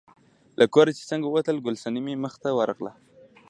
له 0.59 0.65
کوره 0.73 0.91
چې 0.97 1.03
څنګه 1.09 1.27
ووتل، 1.27 1.57
ګل 1.65 1.75
صنمې 1.83 2.13
مخې 2.23 2.37
ته 2.43 2.49
ورغله. 2.57 2.93